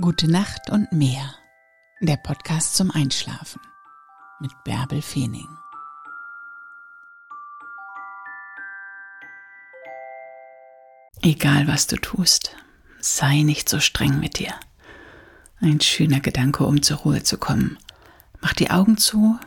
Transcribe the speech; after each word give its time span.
Gute 0.00 0.28
Nacht 0.28 0.70
und 0.70 0.90
mehr. 0.90 1.36
Der 2.00 2.16
Podcast 2.16 2.74
zum 2.74 2.90
Einschlafen 2.90 3.60
mit 4.40 4.50
Bärbel 4.64 5.00
Feening. 5.00 5.46
Egal 11.22 11.68
was 11.68 11.86
du 11.86 11.94
tust, 11.94 12.56
sei 12.98 13.42
nicht 13.42 13.68
so 13.68 13.78
streng 13.78 14.18
mit 14.18 14.40
dir. 14.40 14.52
Ein 15.60 15.80
schöner 15.80 16.18
Gedanke, 16.18 16.64
um 16.64 16.82
zur 16.82 16.96
Ruhe 16.98 17.22
zu 17.22 17.38
kommen. 17.38 17.78
Mach 18.40 18.52
die 18.52 18.72
Augen 18.72 18.96
zu 18.96 19.38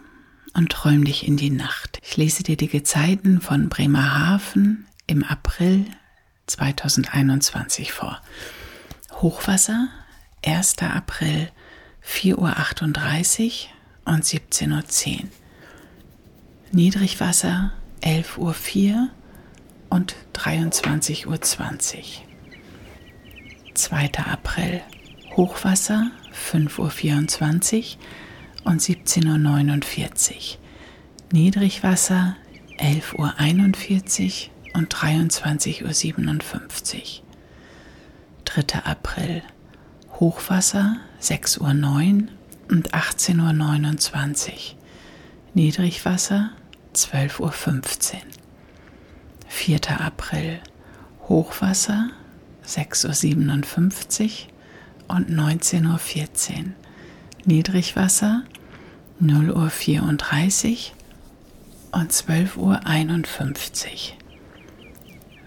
und 0.54 0.72
träum 0.72 1.04
dich 1.04 1.28
in 1.28 1.36
die 1.36 1.50
Nacht. 1.50 2.00
Ich 2.04 2.16
lese 2.16 2.44
dir 2.44 2.56
die 2.56 2.70
Gezeiten 2.70 3.42
von 3.42 3.68
Bremerhaven 3.68 4.88
im 5.08 5.26
April 5.26 5.88
2021 6.46 7.92
vor. 7.92 8.22
Hochwasser 9.12 9.90
1. 10.46 10.78
April 10.80 11.50
4.38 12.06 13.66
Uhr 14.06 14.14
und 14.14 14.24
17.10 14.24 15.24
Uhr. 15.24 15.30
Niedrigwasser 16.72 17.72
11.04 18.02 18.94
Uhr 18.94 19.10
und 19.90 20.16
23.20 20.34 21.28
Uhr. 21.28 21.40
2. 23.74 24.12
April 24.26 24.82
Hochwasser 25.36 26.12
5.24 26.50 27.98
Uhr 28.64 28.72
und 28.72 28.82
17.49 28.82 30.34
Uhr. 30.34 30.58
Niedrigwasser 31.32 32.36
11.41 32.80 34.50
Uhr 34.74 34.76
und 34.76 34.94
23.57 34.94 36.96
Uhr. 36.96 37.02
3. 38.46 38.80
April 38.86 39.44
Hochwasser 40.20 40.98
6.09 41.22 41.60
Uhr 41.62 42.28
und 42.70 42.94
18.29 42.94 44.50
Uhr. 44.50 44.54
Niedrigwasser 45.54 46.52
12.15 46.96 47.40
Uhr. 47.42 48.22
4. 49.48 50.02
April 50.02 50.60
Hochwasser 51.30 52.10
6.57 52.66 54.48
Uhr 55.08 55.16
und 55.16 55.30
19.14 55.30 55.86
Uhr. 55.86 56.66
Niedrigwasser 57.46 58.44
0.34 59.22 60.92
Uhr 61.94 62.00
und 62.00 62.12
12.51 62.12 62.56
Uhr. 62.58 62.78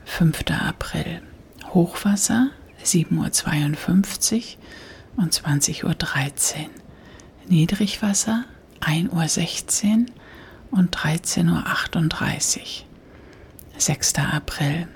5. 0.05 0.45
April 0.51 1.23
Hochwasser 1.75 2.51
7.52 2.85 4.57
Uhr 5.17 5.23
und 5.23 5.35
20.13 5.35 5.85
Uhr. 5.85 6.71
Niedrigwasser 7.49 8.45
1.16 8.81 10.01
Uhr 10.01 10.79
und 10.79 10.97
13.38 10.97 12.59
Uhr. 12.59 12.65
6. 13.77 14.15
April 14.19 14.89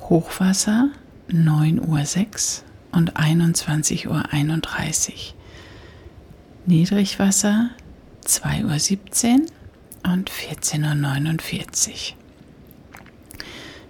Hochwasser 0.00 0.90
9.06 1.30 2.62
Uhr 2.92 2.98
und 2.98 3.16
21.31 3.16 4.08
Uhr. 4.08 5.34
Niedrigwasser 6.66 7.70
2.17 8.24 9.40
Uhr 9.40 10.12
und 10.12 10.30
14.49 10.30 11.90
Uhr. 11.90 12.16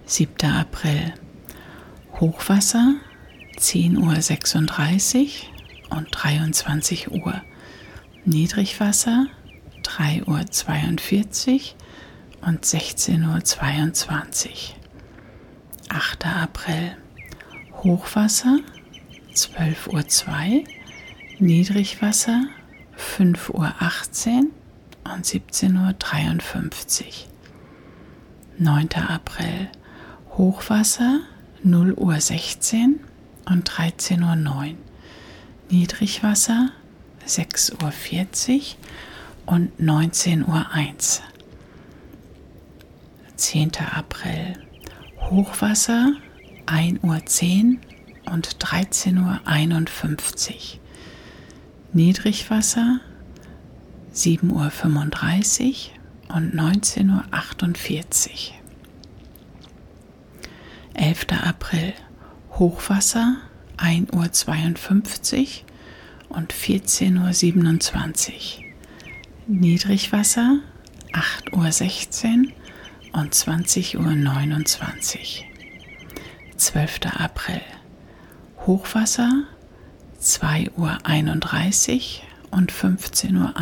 7. 0.05 0.51
April 0.51 1.13
Hochwasser 2.19 2.95
10.36 3.57 5.25
Uhr 5.89 5.97
und 5.97 6.07
23 6.11 7.11
Uhr. 7.11 7.41
Niedrigwasser 8.25 9.27
3.42 9.83 11.73
Uhr 12.41 12.47
und 12.47 12.65
16.22 12.65 14.47
Uhr. 14.47 14.77
8. 15.89 16.25
April 16.25 16.97
Hochwasser 17.83 18.59
12.02 19.33 20.27
Uhr, 20.27 20.63
Niedrigwasser 21.39 22.45
5.18 22.97 23.53
Uhr 23.53 25.13
und 25.13 25.25
17.53 25.25 27.03
Uhr. 27.03 27.11
9. 28.59 28.89
April 29.07 29.69
Hochwasser 30.37 31.21
0 31.63 31.93
Uhr 31.93 32.19
16 32.19 32.99
und 33.49 33.69
13.09 33.69 34.71
Uhr. 34.71 34.75
Niedrigwasser 35.69 36.69
6.40 37.27 37.75
Uhr 38.55 39.53
und 39.53 39.79
19.01 39.79 40.47
Uhr. 40.47 41.23
10. 43.35 43.71
April 43.93 44.53
Hochwasser 45.29 46.13
1.10 46.65 47.77
Uhr 48.23 48.33
und 48.33 48.57
13.51 48.57 50.49
Uhr. 50.49 50.79
Niedrigwasser 51.93 52.99
7.35 54.13 55.89
Uhr 56.29 56.35
und 56.35 56.53
19.48 56.55 58.29
Uhr. 58.29 58.57
11. 60.95 61.27
April 61.43 61.93
Hochwasser 62.59 63.37
1.52 63.77 65.61
Uhr 66.29 66.35
und 66.35 66.53
14.27 66.53 68.29
Uhr. 68.29 68.35
Niedrigwasser 69.45 70.57
8.16 71.13 72.47
Uhr 72.47 72.53
und 73.13 73.35
20.29 73.35 73.99
Uhr. 73.99 74.07
12. 76.57 76.99
April 77.19 77.61
Hochwasser 78.65 79.43
2.31 80.19 80.71
Uhr 80.81 80.97
und 82.57 82.71
15.01 82.71 83.35
Uhr. 83.35 83.53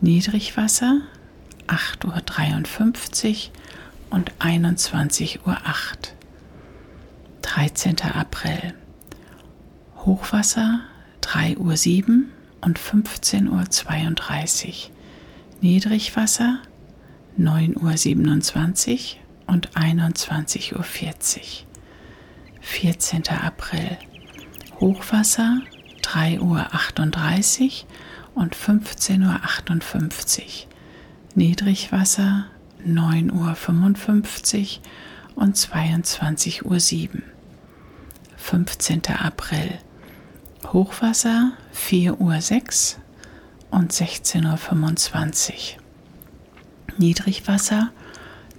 Niedrigwasser 0.00 1.02
8.53 1.66 3.28
Uhr 3.28 3.34
und 4.08 4.32
21.08 4.38 5.46
Uhr. 5.46 5.58
13. 7.54 8.00
April. 8.00 8.74
Hochwasser 9.98 10.80
3.07 11.22 12.08
Uhr 12.08 12.24
und 12.62 12.80
15.32 12.80 14.66
Uhr. 14.66 14.74
Niedrigwasser 15.60 16.58
9.27 17.38 19.14
Uhr 19.46 19.54
und 19.54 19.70
21.40 19.70 20.74
Uhr. 20.74 20.84
14. 22.60 23.28
April. 23.28 23.98
Hochwasser 24.80 25.60
3.38 26.02 27.84
Uhr 28.34 28.42
und 28.42 28.56
15.58 28.56 30.40
Uhr. 30.40 30.48
Niedrigwasser 31.36 32.46
9.55 32.84 34.80
Uhr 35.36 35.42
und 35.44 35.56
22.07 35.56 37.14
Uhr. 37.14 37.33
15. 38.44 39.06
April. 39.06 39.78
Hochwasser 40.66 41.52
4.06 41.74 42.96
Uhr 43.70 43.78
und 43.78 43.90
16.25 43.90 45.50
Uhr. 45.50 45.58
Niedrigwasser 46.98 47.90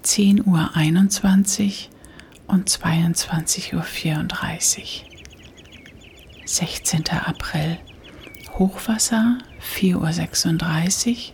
10.21 0.03 0.47
Uhr 0.47 0.71
und 2.47 2.67
22.34 2.67 3.75
Uhr. 3.75 3.83
16. 6.45 7.09
April. 7.09 7.77
Hochwasser 8.57 9.37
4.36 9.77 11.33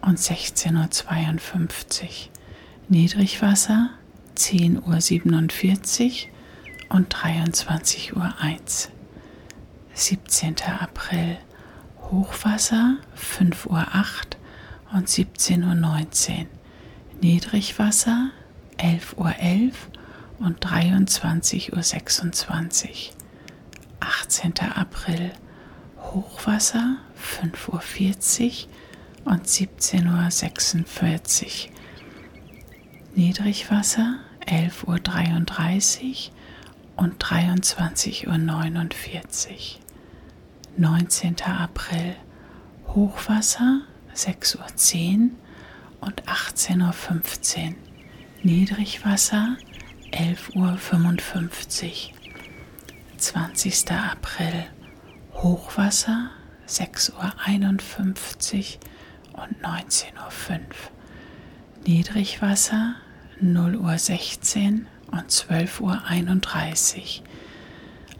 Uhr 0.00 0.08
und 0.08 0.18
16.52 0.18 2.00
Uhr. 2.00 2.08
Niedrigwasser 2.88 3.90
10.47 4.34 6.28
Uhr 6.28 6.31
und 6.92 7.14
23.01 7.14 8.14
Uhr. 8.14 8.34
17. 9.94 10.56
April 10.80 11.38
Hochwasser 12.10 12.96
5.08 13.16 13.66
Uhr 13.66 13.86
und 14.92 15.08
17.19 15.08 16.40
Uhr. 16.40 16.46
Niedrigwasser 17.20 18.30
11.11 18.78 19.16
Uhr 19.16 19.36
11 19.38 19.88
und 20.38 20.66
23.26 20.66 21.72
Uhr. 21.72 21.80
18. 24.00 24.54
April 24.74 25.32
Hochwasser 25.98 26.96
5.40 27.18 28.66
Uhr 29.24 29.32
und 29.32 29.46
17.46 29.46 31.68
Uhr. 31.68 31.72
Niedrigwasser 33.14 34.18
11.33 34.46 36.28
Uhr 36.28 36.34
und 36.96 37.22
23.49 37.22 38.26
Uhr. 38.26 38.38
19. 40.76 41.40
April 41.42 42.16
Hochwasser 42.88 43.82
6.10 44.14 45.22
Uhr 45.22 45.30
und 46.00 46.24
18.15 46.24 47.68
Uhr. 47.68 47.74
Niedrigwasser 48.42 49.56
11.55 50.12 50.56
Uhr. 50.56 50.78
20. 53.18 53.90
April 53.92 54.64
Hochwasser 55.34 56.30
6.51 56.68 58.78
Uhr 59.34 59.42
und 59.42 59.62
19.05 59.64 60.50
Uhr. 60.50 60.58
Niedrigwasser 61.86 62.94
0 63.40 63.76
Uhr 63.76 63.98
16 63.98 64.86
und 65.12 65.30
12.31 65.30 65.80
Uhr. 65.80 66.02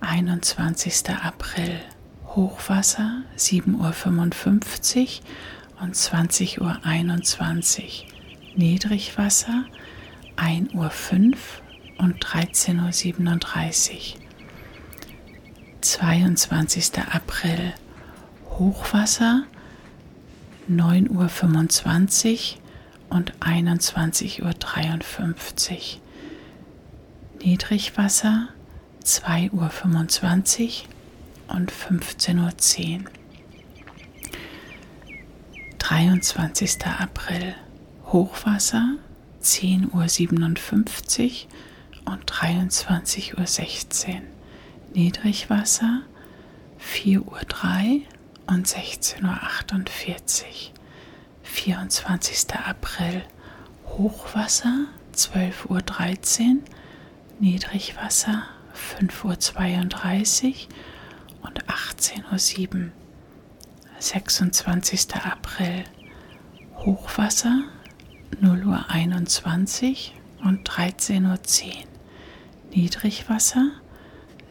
21. 0.01 1.11
April 1.11 1.81
Hochwasser 2.27 3.23
7.55 3.37 5.21
Uhr 5.21 5.83
und 5.83 5.95
20.21 5.95 6.61
Uhr. 6.61 8.09
Niedrigwasser 8.57 9.65
1.05 10.37 10.75
Uhr 10.77 11.37
und 11.99 12.25
13.37 12.25 14.15
Uhr. 14.15 14.21
22. 15.81 16.99
April 17.13 17.75
Hochwasser 18.51 19.45
9.25 20.71 22.55
Uhr 22.55 23.17
und 23.17 23.33
21.53 23.39 24.43
Uhr. 24.43 26.02
Niedrigwasser 27.43 28.49
2.25 29.05 29.51
Uhr 29.51 29.71
und 31.57 31.73
15.10 31.73 33.01
Uhr. 33.01 33.05
23. 35.79 36.87
April 36.87 37.57
Hochwasser 38.07 38.95
10.57 39.43 41.47
Uhr 42.07 42.13
und 42.13 42.31
23.16 42.31 44.15
Uhr. 44.15 44.21
Niedrigwasser 44.95 46.03
4.03 46.81 47.19
Uhr 47.19 47.35
und 48.47 48.69
16.48 48.69 49.25
Uhr. 49.25 49.31
24. 51.43 52.55
April 52.55 53.25
Hochwasser 53.89 54.87
12.13 55.13 55.69
Uhr, 55.69 55.83
Niedrigwasser 57.41 58.45
5.32 59.01 60.47
Uhr 60.49 61.49
und 61.49 61.65
18.07 61.67 62.85
Uhr. 62.85 62.91
26. 63.99 65.15
April 65.15 65.85
Hochwasser 66.77 67.63
0.21 68.41 70.11
Uhr 70.41 70.47
und 70.47 70.69
13.10 70.69 71.25
Uhr. 71.25 71.73
Niedrigwasser 72.71 73.71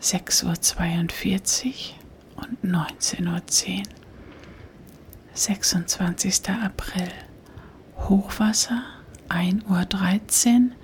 6.42 0.01 1.65
Uhr 2.35 2.43
und 2.43 2.63
19.10 2.63 3.77
Uhr. 3.77 3.83
26. 5.33 6.49
April 6.49 7.09
Hochwasser 7.97 8.83
1.13 9.29 10.71
Uhr 10.71 10.75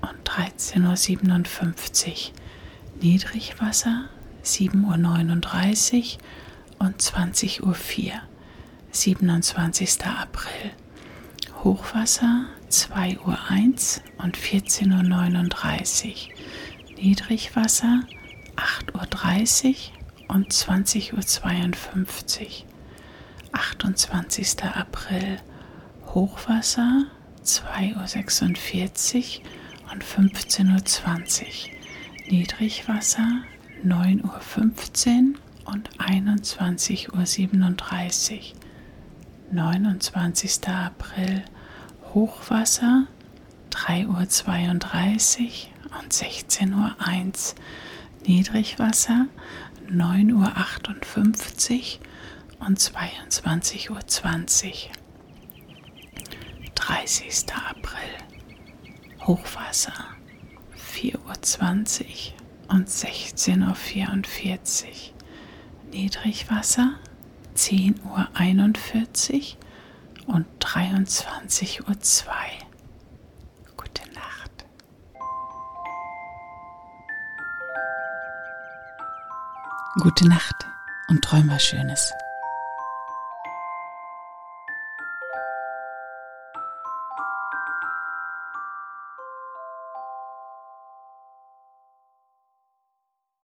und 0.00 0.28
13.57 0.28 2.08
Uhr. 2.08 2.32
Niedrigwasser 3.00 4.08
7.39 4.44 6.16
Uhr 6.80 6.86
und 6.86 7.00
20.04 7.00 7.62
Uhr. 7.62 8.20
27. 8.90 10.04
April 10.06 10.72
Hochwasser 11.62 12.46
2.01 12.70 14.00
Uhr 14.00 14.24
und 14.24 14.36
14.39 14.36 16.06
Uhr. 16.06 16.94
Niedrigwasser 16.96 18.00
8.30 18.56 19.66
Uhr 20.28 20.34
und 20.34 20.52
20.52 20.52 21.12
Uhr. 21.12 22.68
28. 23.52 24.64
April 24.64 25.38
Hochwasser 26.06 27.04
2.46 27.44 29.40
Uhr 29.40 29.44
und 29.92 30.04
15.20 30.04 31.42
Uhr. 31.42 31.48
Niedrigwasser 32.30 33.42
9.15 33.84 35.34
Uhr 35.34 35.40
und 35.72 35.90
21.37 35.98 38.34
Uhr. 38.34 38.40
29. 39.50 40.68
April 40.68 41.42
Hochwasser 42.14 43.06
3.32 43.70 45.44
Uhr 45.44 45.50
und 46.00 46.12
16.01 46.12 46.74
Uhr. 46.74 46.94
Niedrigwasser 48.26 49.26
9.58 49.90 51.98
Uhr 52.60 52.66
und 52.66 52.78
22.20 52.78 53.90
Uhr. 53.90 53.98
30. 56.74 57.46
April 57.54 58.27
Hochwasser 59.28 59.92
4.20 60.94 61.12
Uhr 61.12 61.20
und 62.74 62.88
16.44 62.88 64.86
Uhr. 64.86 64.92
Niedrigwasser 65.90 66.94
10.41 67.54 69.56
Uhr 70.26 70.34
und 70.34 70.46
23.02 70.64 71.84
Uhr. 71.84 71.92
Gute 73.76 74.10
Nacht. 74.14 74.64
Gute 80.00 80.26
Nacht 80.26 80.66
und 81.08 81.22
träum 81.22 81.50
was 81.50 81.62
Schönes. 81.62 82.14